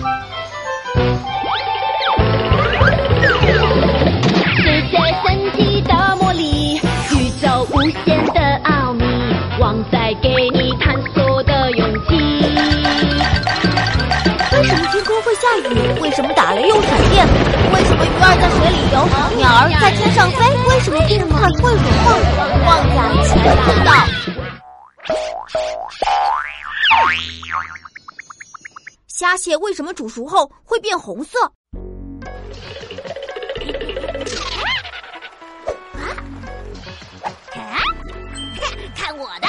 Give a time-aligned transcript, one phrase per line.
[0.00, 0.06] 世
[4.88, 9.04] 界神奇的魔力，宇宙无限的奥秘，
[9.58, 12.16] 旺仔给你探索的勇气。
[14.52, 16.00] 为什么天空会下雨？
[16.00, 17.26] 为什么打雷又闪电？
[17.74, 19.06] 为什么鱼儿在水里游，
[19.36, 20.44] 鸟儿在天上飞？
[20.68, 22.16] 为什么电饭会融化？
[22.66, 22.96] 旺仔
[23.28, 23.90] 全知道。
[29.20, 31.38] 虾蟹为什么煮熟后会变红色？
[37.52, 37.84] 啊
[38.96, 39.48] 看我的！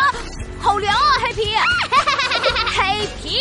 [0.00, 0.14] 啊，
[0.60, 1.56] 好凉啊，黑皮！
[2.70, 3.40] 黑皮！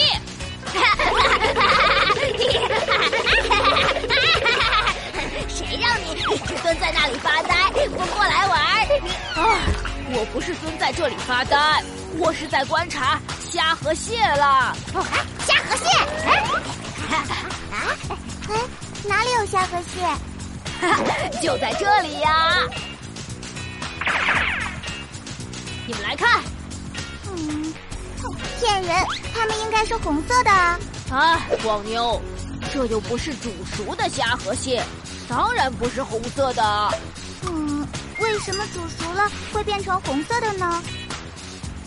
[5.49, 8.59] 谁让你一直蹲在那里发呆，不过来玩？
[9.35, 9.59] 啊，
[10.15, 11.83] 我不是蹲在这里发呆，
[12.17, 13.21] 我是在观察
[13.53, 14.75] 虾和蟹啦。
[14.95, 15.05] 哦，
[15.45, 15.85] 虾和蟹？
[17.71, 17.95] 啊，
[18.49, 18.59] 哎，
[19.07, 20.01] 哪里有虾和蟹？
[21.39, 22.63] 就在这里呀！
[25.85, 26.41] 你们来看。
[27.29, 27.71] 嗯，
[28.59, 29.05] 骗人，
[29.35, 30.79] 它们应该是红色的啊！
[31.11, 32.19] 啊，光妞，
[32.73, 34.83] 这又不是煮熟的虾和蟹，
[35.29, 36.91] 当然不是红色的。
[37.43, 40.81] 嗯，为什么煮熟了会变成红色的呢？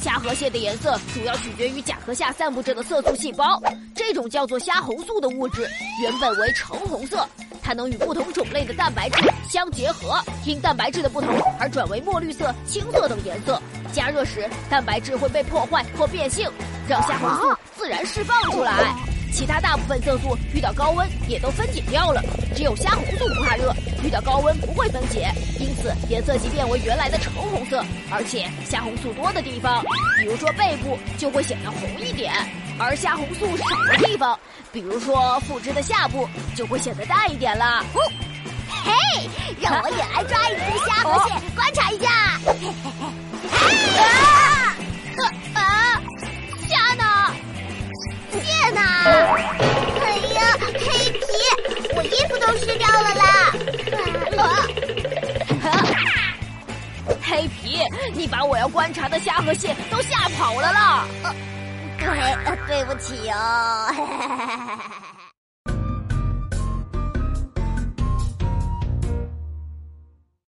[0.07, 3.61] 虾和蟹的颜色主要取决于甲壳下散布着的色素细胞，
[3.93, 5.69] 这种叫做虾红素的物质
[6.01, 7.29] 原本为橙红色，
[7.61, 13.61] 它能与不同种类的蛋白质相结合，因蛋白质的不同而转为墨绿色、青色等颜色。
[13.93, 16.49] 加热时，蛋白质会被破坏或变性，
[16.89, 18.95] 让虾红素自然释放出来。
[19.33, 22.23] 其他大部分色素遇到高温也都分解掉了，
[22.55, 23.75] 只有虾红素不怕热，
[24.07, 27.85] 遇到高温不会分解，因此颜色即变为原来的橙红色。
[28.09, 29.85] 而且虾红素多的地方，
[30.17, 32.33] 比如说背部就会显得红一点；
[32.79, 34.39] 而虾红素少的地方，
[34.73, 37.85] 比如说腹肢的下部就会显得淡一点了。
[37.95, 38.01] 哦，
[38.85, 39.29] 嘿，
[39.61, 42.09] 让我也来抓一只虾和蟹，观察一下。
[42.09, 42.41] 啊！
[57.37, 57.79] 黑皮，
[58.15, 61.05] 你把我要观察的虾和蟹都吓跑了啦！
[61.99, 63.93] 对，对不起哦。